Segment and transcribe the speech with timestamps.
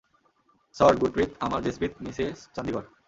[0.75, 2.87] সর গুরপ্রিট আমার জেসপিট মিসেস চান্দিগড়।